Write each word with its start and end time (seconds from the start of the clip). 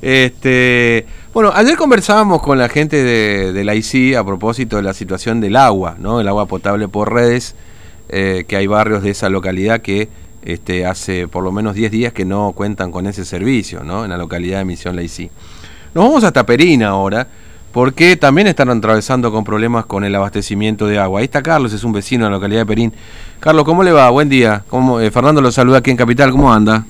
Este, 0.00 1.06
bueno, 1.32 1.50
ayer 1.52 1.76
conversábamos 1.76 2.40
con 2.40 2.56
la 2.56 2.68
gente 2.68 3.02
de, 3.02 3.52
de, 3.52 3.64
la 3.64 3.74
ICI 3.74 4.14
a 4.14 4.22
propósito 4.22 4.76
de 4.76 4.82
la 4.82 4.94
situación 4.94 5.40
del 5.40 5.56
agua, 5.56 5.96
¿no? 5.98 6.20
El 6.20 6.28
agua 6.28 6.46
potable 6.46 6.86
por 6.86 7.12
redes, 7.12 7.56
eh, 8.10 8.44
que 8.46 8.54
hay 8.54 8.68
barrios 8.68 9.02
de 9.02 9.10
esa 9.10 9.28
localidad 9.30 9.80
que 9.80 10.08
este, 10.44 10.86
hace 10.86 11.26
por 11.26 11.42
lo 11.42 11.50
menos 11.50 11.74
10 11.74 11.90
días 11.90 12.12
que 12.12 12.24
no 12.24 12.52
cuentan 12.52 12.92
con 12.92 13.08
ese 13.08 13.24
servicio, 13.24 13.82
¿no? 13.82 14.04
En 14.04 14.10
la 14.10 14.18
localidad 14.18 14.58
de 14.58 14.66
Misión 14.66 14.94
La 14.94 15.02
ICI. 15.02 15.28
Nos 15.94 16.04
vamos 16.04 16.22
hasta 16.22 16.46
Perín 16.46 16.84
ahora, 16.84 17.26
porque 17.72 18.16
también 18.16 18.46
están 18.46 18.70
atravesando 18.70 19.32
con 19.32 19.42
problemas 19.42 19.84
con 19.86 20.04
el 20.04 20.14
abastecimiento 20.14 20.86
de 20.86 21.00
agua. 21.00 21.18
Ahí 21.18 21.24
está 21.24 21.42
Carlos, 21.42 21.72
es 21.72 21.82
un 21.82 21.92
vecino 21.92 22.24
de 22.24 22.30
la 22.30 22.36
localidad 22.36 22.60
de 22.60 22.66
Perín. 22.66 22.92
Carlos, 23.40 23.64
¿cómo 23.64 23.82
le 23.82 23.90
va? 23.90 24.08
Buen 24.10 24.28
día. 24.28 24.62
¿Cómo, 24.68 25.00
eh, 25.00 25.10
Fernando 25.10 25.40
lo 25.40 25.50
saluda 25.50 25.78
aquí 25.78 25.90
en 25.90 25.96
Capital, 25.96 26.30
¿cómo 26.30 26.52
anda? 26.52 26.86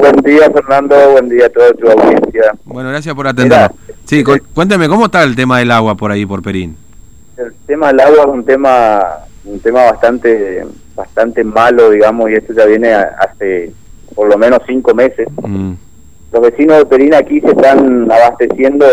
Buen 0.00 0.16
día, 0.24 0.50
Fernando. 0.50 0.96
Buen 1.12 1.28
día 1.28 1.44
a 1.44 1.48
toda 1.50 1.72
tu 1.74 1.86
audiencia. 1.86 2.52
Bueno, 2.64 2.88
gracias 2.88 3.14
por 3.14 3.28
atender. 3.28 3.70
Sí, 4.04 4.24
cu 4.24 4.38
cuéntame, 4.54 4.88
¿cómo 4.88 5.04
está 5.04 5.22
el 5.22 5.36
tema 5.36 5.58
del 5.58 5.70
agua 5.70 5.94
por 5.94 6.10
ahí, 6.10 6.24
por 6.24 6.42
Perín? 6.42 6.74
El 7.36 7.52
tema 7.66 7.88
del 7.88 8.00
agua 8.00 8.20
es 8.20 8.26
un 8.26 8.44
tema 8.44 9.02
un 9.44 9.60
tema 9.60 9.84
bastante 9.84 10.64
bastante 10.96 11.44
malo, 11.44 11.90
digamos, 11.90 12.30
y 12.30 12.34
esto 12.34 12.54
ya 12.54 12.64
viene 12.64 12.94
hace 12.94 13.72
por 14.14 14.28
lo 14.28 14.38
menos 14.38 14.60
cinco 14.66 14.94
meses. 14.94 15.28
Mm. 15.42 15.72
Los 16.32 16.42
vecinos 16.42 16.78
de 16.78 16.86
Perín 16.86 17.14
aquí 17.14 17.40
se 17.42 17.48
están 17.48 18.10
abasteciendo 18.10 18.86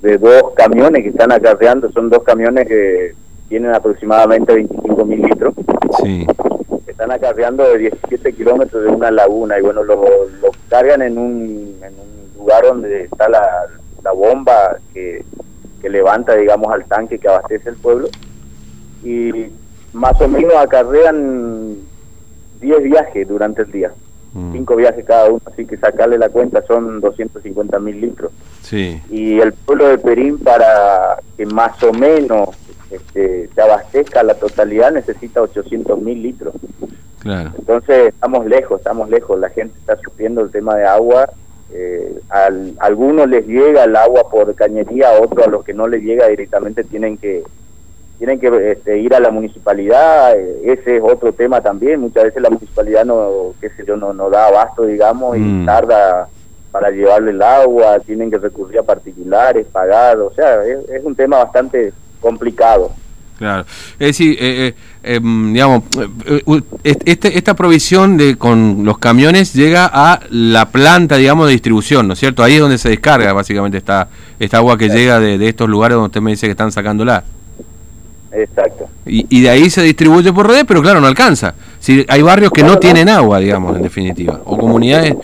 de 0.00 0.18
dos 0.18 0.42
camiones 0.56 1.02
que 1.04 1.10
están 1.10 1.30
acarreando, 1.30 1.90
son 1.92 2.10
dos 2.10 2.24
camiones 2.24 2.66
que 2.66 3.14
tienen 3.48 3.72
aproximadamente 3.72 4.54
25 4.54 5.04
mil 5.04 5.22
litros. 5.22 5.54
Sí 6.02 6.26
están 7.02 7.16
acarreando 7.16 7.64
de 7.64 7.78
17 7.78 8.32
kilómetros 8.32 8.84
de 8.84 8.88
una 8.88 9.10
laguna 9.10 9.58
y 9.58 9.62
bueno, 9.62 9.82
lo, 9.82 10.04
lo 10.40 10.50
cargan 10.68 11.02
en 11.02 11.18
un, 11.18 11.76
en 11.82 11.94
un 11.94 12.38
lugar 12.38 12.62
donde 12.62 13.04
está 13.04 13.28
la, 13.28 13.66
la 14.04 14.12
bomba 14.12 14.76
que, 14.94 15.24
que, 15.80 15.90
levanta, 15.90 16.36
digamos, 16.36 16.72
al 16.72 16.84
tanque 16.84 17.18
que 17.18 17.28
abastece 17.28 17.70
el 17.70 17.76
pueblo 17.76 18.08
y 19.02 19.46
más 19.92 20.20
o 20.20 20.28
menos 20.28 20.54
acarrean 20.54 21.76
10 22.60 22.82
viajes 22.84 23.26
durante 23.28 23.62
el 23.62 23.72
día. 23.72 23.92
5 24.32 24.72
mm. 24.72 24.76
viajes 24.76 25.04
cada 25.04 25.28
uno, 25.28 25.42
así 25.44 25.66
que 25.66 25.76
sacarle 25.76 26.16
la 26.16 26.28
cuenta 26.28 26.62
son 26.62 27.00
250 27.00 27.78
mil 27.80 28.00
litros. 28.00 28.30
Sí. 28.62 29.02
Y 29.10 29.40
el 29.40 29.52
pueblo 29.52 29.88
de 29.88 29.98
Perín 29.98 30.38
para 30.38 31.18
que 31.36 31.44
más 31.46 31.82
o 31.82 31.92
menos 31.92 32.50
este, 32.92 33.48
se 33.54 33.62
abastezca 33.62 34.22
la 34.22 34.34
totalidad 34.34 34.92
necesita 34.92 35.40
800 35.40 35.98
mil 36.00 36.22
litros. 36.22 36.54
Claro. 37.22 37.50
Entonces 37.56 38.08
estamos 38.08 38.46
lejos, 38.46 38.80
estamos 38.80 39.08
lejos, 39.08 39.38
la 39.38 39.48
gente 39.50 39.78
está 39.78 39.96
sufriendo 39.96 40.40
el 40.42 40.50
tema 40.50 40.74
de 40.74 40.84
agua, 40.84 41.28
eh, 41.72 42.20
a 42.28 42.50
algunos 42.80 43.28
les 43.28 43.46
llega 43.46 43.84
el 43.84 43.96
agua 43.96 44.28
por 44.28 44.54
cañería, 44.54 45.10
a 45.10 45.20
otros 45.20 45.46
a 45.46 45.50
los 45.50 45.64
que 45.64 45.72
no 45.72 45.86
les 45.86 46.02
llega 46.02 46.26
directamente 46.28 46.84
tienen 46.84 47.16
que 47.16 47.44
tienen 48.18 48.38
que 48.38 48.72
este, 48.72 48.98
ir 48.98 49.14
a 49.14 49.20
la 49.20 49.30
municipalidad, 49.30 50.36
eh, 50.36 50.60
ese 50.64 50.98
es 50.98 51.02
otro 51.02 51.32
tema 51.32 51.60
también, 51.60 52.00
muchas 52.00 52.24
veces 52.24 52.42
la 52.42 52.50
municipalidad 52.50 53.04
no, 53.04 53.54
qué 53.60 53.70
sé 53.70 53.84
yo, 53.84 53.96
no, 53.96 54.12
no 54.12 54.30
da 54.30 54.46
abasto, 54.46 54.84
digamos, 54.84 55.36
y 55.36 55.40
mm. 55.40 55.66
tarda 55.66 56.28
para 56.70 56.90
llevarle 56.90 57.32
el 57.32 57.42
agua, 57.42 57.98
tienen 58.00 58.30
que 58.30 58.38
recurrir 58.38 58.78
a 58.78 58.82
particulares, 58.82 59.66
pagar, 59.66 60.18
o 60.18 60.32
sea, 60.32 60.64
es 60.64 61.04
un 61.04 61.14
tema 61.14 61.38
bastante 61.38 61.92
complicado. 62.20 62.92
Claro. 63.42 63.64
Es 63.98 64.06
decir, 64.06 64.36
eh, 64.38 64.72
eh, 65.02 65.14
em, 65.16 65.52
digamos, 65.52 65.82
eh, 66.26 66.62
este, 66.84 67.36
esta 67.36 67.54
provisión 67.54 68.16
de 68.16 68.36
con 68.36 68.84
los 68.84 68.98
camiones 68.98 69.52
llega 69.52 69.90
a 69.92 70.20
la 70.30 70.70
planta, 70.70 71.16
digamos, 71.16 71.48
de 71.48 71.54
distribución, 71.54 72.06
¿no 72.06 72.12
es 72.12 72.20
cierto? 72.20 72.44
Ahí 72.44 72.54
es 72.54 72.60
donde 72.60 72.78
se 72.78 72.88
descarga 72.88 73.32
básicamente 73.32 73.78
esta, 73.78 74.08
esta 74.38 74.58
agua 74.58 74.78
que 74.78 74.90
llega 74.90 75.18
de, 75.18 75.38
de, 75.38 75.48
estos 75.48 75.68
lugares 75.68 75.96
donde 75.96 76.06
usted 76.06 76.20
me 76.20 76.30
dice 76.30 76.46
que 76.46 76.52
están 76.52 76.70
sacándola. 76.70 77.24
Exacto. 78.30 78.88
Y, 79.04 79.26
y 79.28 79.40
de 79.40 79.50
ahí 79.50 79.70
se 79.70 79.82
distribuye 79.82 80.32
por 80.32 80.46
redes, 80.46 80.64
pero 80.64 80.80
claro, 80.80 81.00
no 81.00 81.08
alcanza. 81.08 81.52
Si 81.80 82.06
hay 82.08 82.22
barrios 82.22 82.52
que 82.52 82.62
no, 82.62 82.78
tienen 82.78 83.08
agua, 83.08 83.40
digamos, 83.40 83.74
en 83.74 83.82
definitiva, 83.82 84.40
o 84.44 84.56
comunidades 84.56 85.16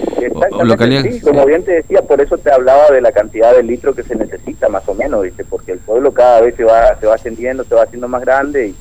o. 0.51 1.03
Sí, 1.03 1.21
como 1.21 1.47
bien 1.47 1.65
te 1.65 1.73
decía, 1.73 2.03
por 2.03 2.21
eso 2.21 2.39
te 2.39 2.51
hablaba 2.51 2.91
de 2.91 3.01
la 3.01 3.13
cantidad 3.13 3.55
de 3.55 3.63
litros 3.63 3.95
que 3.95 4.03
se 4.03 4.15
necesita, 4.15 4.69
más 4.69 4.89
o 4.89 4.95
menos, 4.95 5.23
¿viste? 5.23 5.45
porque 5.45 5.73
el 5.73 5.79
pueblo 5.79 6.13
cada 6.13 6.41
vez 6.41 6.55
se 6.57 6.65
va, 6.65 6.99
se 6.99 7.07
va 7.07 7.15
ascendiendo, 7.15 7.65
se 7.65 7.75
va 7.75 7.83
haciendo 7.83 8.09
más 8.09 8.23
grande 8.23 8.69
y, 8.69 8.75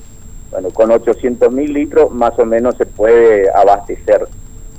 bueno, 0.51 0.69
con 0.71 0.91
800 0.91 1.51
mil 1.51 1.73
litros 1.73 2.11
más 2.11 2.37
o 2.39 2.45
menos 2.45 2.75
se 2.77 2.85
puede 2.85 3.49
abastecer, 3.53 4.27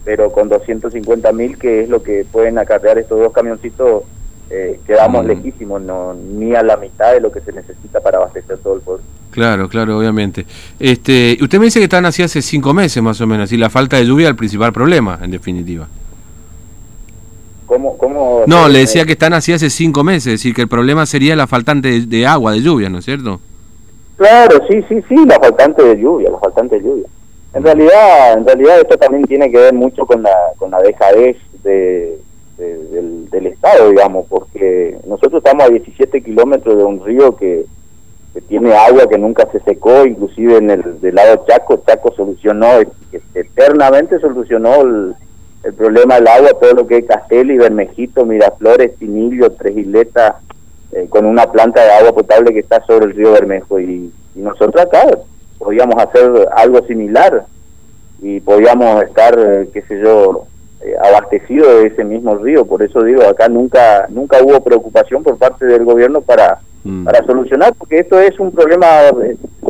pero 0.04 0.30
con 0.30 0.48
250 0.48 1.32
mil, 1.32 1.58
que 1.58 1.82
es 1.82 1.88
lo 1.88 2.02
que 2.02 2.24
pueden 2.30 2.58
acarrear 2.58 2.98
estos 2.98 3.18
dos 3.18 3.32
camioncitos, 3.32 4.04
eh, 4.50 4.80
quedamos 4.86 5.24
mm. 5.24 5.28
lejísimos, 5.28 5.82
no, 5.82 6.14
ni 6.14 6.54
a 6.54 6.62
la 6.62 6.76
mitad 6.76 7.12
de 7.12 7.20
lo 7.20 7.30
que 7.30 7.40
se 7.40 7.52
necesita 7.52 8.00
para 8.00 8.18
abastecer 8.18 8.58
todo 8.58 8.76
el 8.76 8.80
pueblo. 8.80 9.04
Claro, 9.30 9.68
claro, 9.68 9.98
obviamente. 9.98 10.46
Este, 10.80 11.36
usted 11.40 11.58
me 11.58 11.66
dice 11.66 11.78
que 11.78 11.84
están 11.84 12.06
así 12.06 12.22
hace 12.22 12.40
cinco 12.40 12.72
meses 12.72 13.02
más 13.02 13.20
o 13.20 13.26
menos, 13.26 13.52
y 13.52 13.56
la 13.56 13.68
falta 13.70 13.96
de 13.96 14.06
lluvia 14.06 14.24
es 14.24 14.30
el 14.30 14.36
principal 14.36 14.72
problema, 14.72 15.18
en 15.22 15.30
definitiva. 15.30 15.86
¿Cómo, 17.68 17.98
cómo 17.98 18.44
no, 18.46 18.66
le 18.66 18.78
decía 18.78 19.04
que 19.04 19.12
están 19.12 19.34
así 19.34 19.52
hace 19.52 19.68
cinco 19.68 20.02
meses, 20.02 20.26
es 20.26 20.32
decir, 20.40 20.54
que 20.54 20.62
el 20.62 20.68
problema 20.68 21.04
sería 21.04 21.36
la 21.36 21.46
faltante 21.46 22.00
de, 22.00 22.26
agua, 22.26 22.52
de 22.52 22.62
lluvia, 22.62 22.88
¿no 22.88 22.98
es 22.98 23.04
cierto? 23.04 23.40
Claro, 24.16 24.58
sí, 24.70 24.82
sí, 24.88 25.02
sí, 25.06 25.16
la 25.26 25.38
faltante 25.38 25.84
de 25.84 26.00
lluvia, 26.00 26.30
la 26.30 26.38
faltante 26.38 26.76
de 26.76 26.82
lluvia. 26.82 27.06
En 27.52 27.62
realidad, 27.62 28.38
en 28.38 28.46
realidad 28.46 28.80
esto 28.80 28.96
también 28.96 29.24
tiene 29.24 29.50
que 29.50 29.58
ver 29.58 29.74
mucho 29.74 30.06
con 30.06 30.22
la, 30.22 30.34
con 30.56 30.70
la 30.70 30.80
dejadez 30.80 31.36
de, 31.62 32.18
del, 32.56 33.28
del 33.28 33.46
Estado, 33.48 33.90
digamos, 33.90 34.24
porque 34.30 34.96
nosotros 35.06 35.42
estamos 35.44 35.66
a 35.66 35.68
17 35.68 36.22
kilómetros 36.22 36.74
de 36.74 36.84
un 36.84 37.04
río 37.04 37.36
que 37.36 37.66
tiene 38.48 38.74
agua 38.74 39.06
que 39.10 39.18
nunca 39.18 39.46
se 39.52 39.60
secó, 39.60 40.06
inclusive 40.06 40.56
en 40.56 40.70
el 40.70 41.00
del 41.02 41.14
lado 41.14 41.44
Chaco, 41.46 41.82
Chaco 41.86 42.14
solucionó, 42.14 42.66
eternamente 43.34 44.18
solucionó 44.20 44.80
el, 44.80 45.14
problema 45.72 46.16
del 46.16 46.28
agua, 46.28 46.50
todo 46.60 46.72
lo 46.74 46.86
que 46.86 46.98
es 46.98 47.06
Castel 47.06 47.50
y 47.50 47.58
Bermejito, 47.58 48.24
Miraflores, 48.24 48.96
Tinillo, 48.96 49.50
Tres 49.52 49.76
Isletas, 49.76 50.34
eh, 50.92 51.06
con 51.08 51.26
una 51.26 51.50
planta 51.50 51.84
de 51.84 51.90
agua 51.92 52.12
potable 52.12 52.52
que 52.52 52.60
está 52.60 52.84
sobre 52.84 53.06
el 53.06 53.14
río 53.14 53.32
Bermejo. 53.32 53.80
Y, 53.80 54.12
nosotros 54.34 54.80
acá 54.80 55.04
podíamos 55.58 55.96
hacer 55.96 56.30
algo 56.54 56.80
similar 56.86 57.44
y 58.22 58.38
podíamos 58.38 59.02
estar, 59.02 59.36
eh, 59.36 59.68
qué 59.72 59.82
sé 59.82 60.00
yo, 60.00 60.44
eh, 60.80 60.94
abastecido 61.02 61.80
de 61.80 61.88
ese 61.88 62.04
mismo 62.04 62.36
río. 62.36 62.64
Por 62.64 62.84
eso 62.84 63.02
digo, 63.02 63.24
acá 63.24 63.48
nunca, 63.48 64.06
nunca 64.10 64.40
hubo 64.40 64.60
preocupación 64.62 65.24
por 65.24 65.36
parte 65.36 65.66
del 65.66 65.84
gobierno 65.84 66.20
para 66.20 66.60
Mm. 66.84 67.04
para 67.04 67.24
solucionar, 67.24 67.74
porque 67.76 67.98
esto 67.98 68.18
es 68.20 68.38
un 68.38 68.52
problema, 68.52 68.86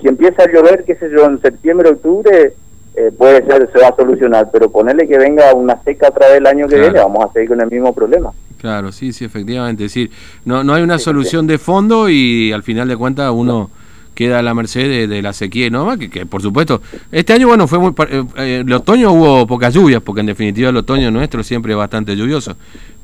si 0.01 0.09
empieza 0.09 0.43
a 0.43 0.53
llover, 0.53 0.85
qué 0.85 0.95
sé 0.95 1.11
yo, 1.11 1.25
en 1.25 1.41
septiembre, 1.41 1.89
octubre, 1.91 2.53
eh, 2.99 3.13
puede 3.17 3.47
ser, 3.47 3.71
se 3.73 3.81
va 3.81 3.89
a 3.89 3.97
solucionar, 3.97 4.51
pero 4.53 4.71
ponerle 4.71 5.07
que 5.07 5.17
venga 5.19 5.55
una 5.55 5.81
seca 5.85 6.09
otra 6.09 6.29
vez 6.29 6.39
el 6.39 6.47
año 6.47 6.67
que 6.67 6.81
viene, 6.81 6.99
vamos 6.99 7.25
a 7.25 7.33
seguir 7.33 7.51
con 7.51 7.61
el 7.61 7.71
mismo 7.71 7.95
problema. 7.95 8.33
Claro, 8.59 8.91
sí, 8.91 9.13
sí, 9.13 9.25
efectivamente. 9.25 9.85
Es 9.85 9.93
decir, 9.93 10.11
no, 10.45 10.65
no 10.65 10.75
hay 10.75 10.83
una 10.83 10.99
solución 10.99 11.47
de 11.47 11.59
fondo 11.59 12.09
y 12.09 12.51
al 12.51 12.65
final 12.65 12.89
de 12.89 12.97
cuentas 12.97 13.31
uno 13.33 13.71
queda 14.19 14.41
a 14.41 14.43
la 14.43 14.53
merced 14.53 15.09
de, 15.09 15.23
la 15.23 15.33
sequía 15.33 15.71
no 15.71 15.97
que, 15.97 16.11
que, 16.11 16.27
por 16.27 16.43
supuesto, 16.43 16.83
este 17.13 17.35
año, 17.35 17.47
bueno, 17.47 17.69
fue 17.69 17.79
muy. 17.79 17.93
Eh, 18.37 18.65
el 18.67 18.73
otoño 18.73 19.13
hubo 19.13 19.47
pocas 19.47 19.73
lluvias, 19.73 20.03
porque 20.03 20.23
en 20.23 20.27
definitiva 20.27 20.71
el 20.71 20.77
otoño 20.77 21.09
nuestro 21.13 21.45
siempre 21.45 21.73
es 21.73 21.79
bastante 21.79 22.17
lluvioso. 22.17 22.57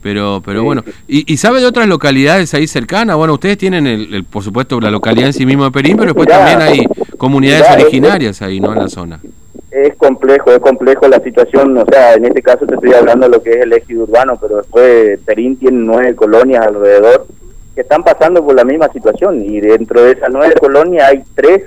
Pero, 0.02 0.42
pero 0.44 0.64
bueno, 0.64 0.82
¿Y, 1.06 1.36
sabe 1.36 1.60
de 1.60 1.66
otras 1.66 1.86
localidades 1.86 2.52
ahí 2.52 2.66
cercanas? 2.66 3.16
Bueno, 3.16 3.34
ustedes 3.34 3.56
tienen, 3.56 3.86
el, 3.86 4.24
por 4.24 4.42
supuesto, 4.42 4.80
la 4.80 4.90
localidad 4.90 5.28
en 5.28 5.32
sí 5.32 5.46
mismo 5.46 5.64
de 5.64 5.70
Perín, 5.70 5.96
pero 5.96 6.12
después 6.12 6.28
también 6.28 6.60
hay 6.60 6.84
comunidades 7.16 7.64
originarias 7.70 8.42
ahí, 8.42 8.58
¿no? 8.58 8.72
En 8.72 8.80
la 8.80 8.88
zona. 8.88 9.20
Es 9.74 9.94
complejo, 9.96 10.52
es 10.52 10.60
complejo 10.60 11.08
la 11.08 11.20
situación, 11.20 11.76
o 11.76 11.84
sea, 11.90 12.14
en 12.14 12.26
este 12.26 12.42
caso 12.42 12.64
te 12.64 12.74
estoy 12.74 12.92
hablando 12.92 13.26
de 13.26 13.36
lo 13.36 13.42
que 13.42 13.50
es 13.50 13.62
el 13.62 13.72
eje 13.72 13.96
urbano, 13.96 14.38
pero 14.40 14.58
después 14.58 15.18
Perín 15.24 15.56
tiene 15.56 15.78
nueve 15.78 16.14
colonias 16.14 16.64
alrededor 16.64 17.26
que 17.74 17.80
están 17.80 18.04
pasando 18.04 18.44
por 18.44 18.54
la 18.54 18.64
misma 18.64 18.88
situación 18.92 19.44
y 19.44 19.60
dentro 19.60 20.04
de 20.04 20.12
esas 20.12 20.28
nueve 20.30 20.54
colonias 20.60 21.08
hay 21.08 21.24
tres 21.34 21.64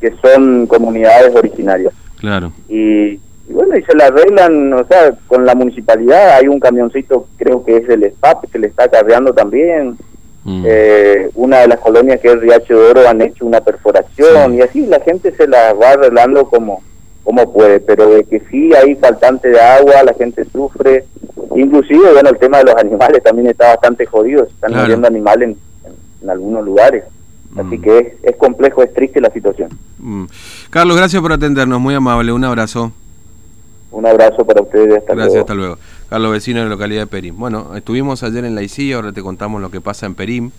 que 0.00 0.12
son 0.22 0.66
comunidades 0.66 1.34
originarias. 1.34 1.92
Claro. 2.18 2.50
Y 2.68 3.20
y 3.48 3.52
bueno, 3.52 3.76
y 3.76 3.82
se 3.82 3.94
la 3.94 4.06
arreglan, 4.06 4.72
o 4.72 4.86
sea, 4.86 5.12
con 5.26 5.44
la 5.44 5.54
municipalidad, 5.54 6.36
hay 6.36 6.48
un 6.48 6.58
camioncito, 6.58 7.26
creo 7.36 7.64
que 7.64 7.76
es 7.76 7.88
el 7.88 8.10
SPAP, 8.10 8.50
que 8.50 8.58
le 8.58 8.68
está 8.68 8.88
cargando 8.88 9.34
también. 9.34 9.98
Mm. 10.44 10.64
Eh, 10.66 11.30
una 11.34 11.60
de 11.60 11.68
las 11.68 11.78
colonias 11.78 12.20
que 12.20 12.28
es 12.28 12.40
Riacho 12.40 12.78
de 12.78 12.90
Oro 12.90 13.08
han 13.08 13.22
hecho 13.22 13.46
una 13.46 13.60
perforación 13.62 14.54
y 14.54 14.60
así 14.60 14.84
la 14.86 15.00
gente 15.00 15.34
se 15.34 15.46
la 15.46 15.72
va 15.72 15.90
arreglando 15.90 16.44
como, 16.46 16.82
como 17.24 17.52
puede, 17.52 17.80
pero 17.80 18.08
de 18.10 18.24
que 18.24 18.40
sí 18.50 18.70
hay 18.74 18.94
faltante 18.96 19.48
de 19.48 19.60
agua, 19.60 20.02
la 20.04 20.14
gente 20.14 20.44
sufre, 20.44 21.04
inclusive, 21.56 22.12
bueno, 22.12 22.30
el 22.30 22.38
tema 22.38 22.58
de 22.58 22.64
los 22.64 22.76
animales 22.76 23.22
también 23.22 23.48
está 23.48 23.68
bastante 23.68 24.06
jodido, 24.06 24.44
están 24.44 24.74
muriendo 24.74 25.08
animales 25.08 25.56
en, 26.22 26.30
algunos 26.30 26.64
lugares. 26.64 27.04
Así 27.56 27.78
mm. 27.78 27.82
que 27.82 27.98
es, 27.98 28.06
es, 28.22 28.36
complejo, 28.36 28.82
es 28.82 28.92
triste 28.92 29.20
la 29.20 29.30
situación. 29.30 29.70
Mm. 29.98 30.24
Carlos, 30.70 30.96
gracias 30.96 31.22
por 31.22 31.32
atendernos, 31.32 31.80
muy 31.80 31.94
amable, 31.94 32.32
un 32.32 32.44
abrazo. 32.44 32.92
Un 33.94 34.06
abrazo 34.06 34.44
para 34.44 34.60
ustedes. 34.60 34.98
Hasta 34.98 35.14
Gracias, 35.14 35.40
hasta 35.40 35.54
luego. 35.54 35.78
a 36.10 36.18
los 36.18 36.32
vecinos 36.32 36.62
de 36.62 36.64
la 36.64 36.74
localidad 36.74 37.02
de 37.02 37.06
Perim. 37.06 37.38
Bueno, 37.38 37.76
estuvimos 37.76 38.24
ayer 38.24 38.44
en 38.44 38.56
la 38.56 38.62
ICI, 38.62 38.92
ahora 38.92 39.12
te 39.12 39.22
contamos 39.22 39.62
lo 39.62 39.70
que 39.70 39.80
pasa 39.80 40.06
en 40.06 40.16
Perim. 40.16 40.50